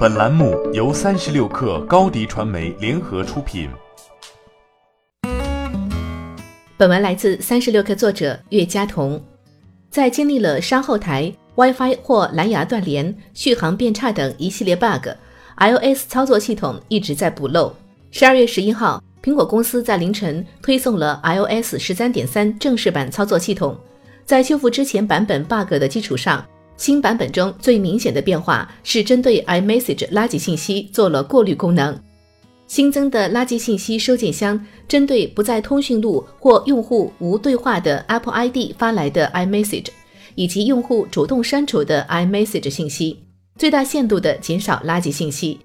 [0.00, 3.68] 本栏目由三十六氪高低传媒联合出品。
[6.78, 9.22] 本文来自三十六氪作者岳佳彤。
[9.90, 17.70] 在经历了杀后台、WiFi 或蓝牙断连、续航变差等一系列 bug，iOS 操作系统一直在补漏。
[18.10, 23.76] 十二月十一号，苹果公司在凌晨推送了 iOS 十三点三正式版操作系统，
[24.24, 26.42] 在修复之前版本 bug 的基础上。
[26.80, 31.94] 新版本中最明显的变化是针对 iMessage 垃圾信息做了过滤功能。
[32.68, 39.88] 新增的垃圾信息收件箱针对不在通讯录或用户无对话的 Apple ID 发来的 iMessage，
[40.34, 43.24] 以及用户主动删除的 iMessage 信息，
[43.58, 45.60] 最大限度地减少垃圾信息。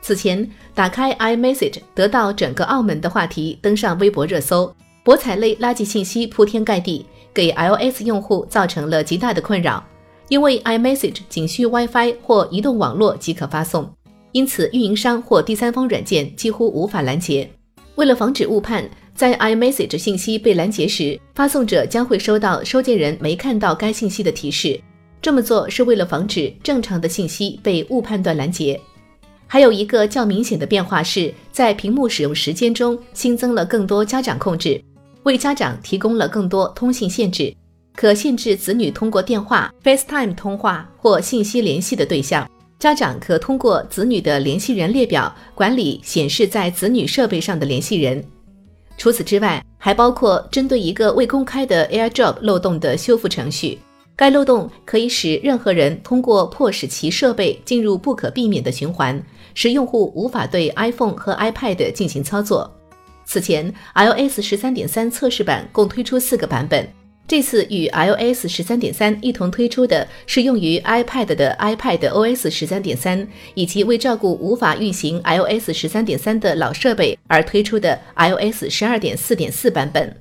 [0.00, 9.86] 此前，打开 iMessage 得到整个澳门的话题登上微博热搜，博彩类垃圾信息铺天盖地，给 iOS 用户造成了极大的困扰。
[10.28, 13.88] 因为 iMessage 仅需 WiFi 或移动网络即可发送，
[14.32, 17.48] 因此运营商或第三方软件几乎无法拦截。
[17.94, 24.78] 为了防止误判，在 iMessage 信息被拦截时，发送者将会收到收件人没看到该信息的提示。
[25.22, 28.78] 这么做是为了防止正常的信息被误判断拦截。
[29.46, 34.82] 还有一个较明显的变化是在屏幕使用时间中新增了更多家长控制，
[35.22, 37.54] 为家长提供了更多通信限制。
[37.96, 42.48] 可限制子女通过电话、FaceTime 通话或信息联系的对象。
[42.78, 48.22] 家长可通过子女的联系人列表管理显示在子女设备上的联系人。
[48.98, 53.78] 除此之外，还包括针对一个未公开的 AirDrop 漏洞的修复程序。
[54.14, 59.22] 该漏洞可以使任何人通过迫使其设备进入不可避免的循环，
[59.54, 62.70] 使用户无法对 iPhone 和 iPad 进行操作。
[63.24, 66.86] 此前，iOS 十三点三测试版共推出四个版本。
[67.28, 80.16] 这次与 iOS 十三点三一同推出的是用于 iPad 的 iPad OS 十三点三，以及为照顾无法运行 iOS 十三点三的老设备而推出的 iOS 十二点四点四版本。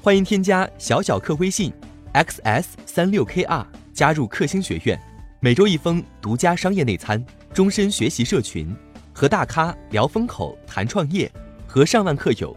[0.00, 1.72] 欢迎添加小小客微信
[2.14, 4.96] xs 三六 kr 加入克星学院，
[5.40, 7.20] 每周一封独家商业内参，
[7.52, 8.72] 终身学习社群，
[9.12, 11.28] 和大咖聊风口、谈创业，
[11.66, 12.56] 和上万课友。